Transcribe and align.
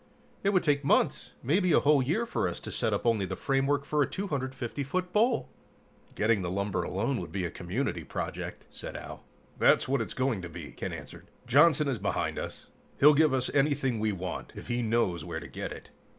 "It 0.41 0.49
would 0.49 0.63
take 0.63 0.83
months, 0.83 1.33
maybe 1.43 1.71
a 1.73 1.79
whole 1.79 2.01
year, 2.01 2.25
for 2.25 2.47
us 2.47 2.59
to 2.61 2.71
set 2.71 2.91
up 2.91 3.05
only 3.05 3.23
the 3.27 3.35
framework 3.35 3.85
for 3.85 4.01
a 4.01 4.09
250 4.09 4.83
foot 4.83 5.13
bowl!" 5.13 5.47
"Getting 6.15 6.41
the 6.41 6.49
lumber 6.49 6.81
alone 6.81 7.21
would 7.21 7.31
be 7.31 7.45
a 7.45 7.51
community 7.51 8.03
project," 8.03 8.65
said 8.71 8.97
Al. 8.97 9.23
"That's 9.59 9.87
what 9.87 10.01
it's 10.01 10.15
going 10.15 10.41
to 10.41 10.49
be," 10.49 10.71
Ken 10.71 10.91
answered. 10.91 11.27
"Johnson 11.45 11.87
is 11.87 11.99
behind 11.99 12.39
us. 12.39 12.69
He'll 12.99 13.13
give 13.13 13.31
us 13.31 13.51
anything 13.53 13.99
we 13.99 14.11
want, 14.11 14.53
if 14.55 14.69
he 14.69 14.81
knows 14.81 15.23
where 15.23 15.39
to 15.39 15.47
get 15.47 15.71
it. 15.71 15.91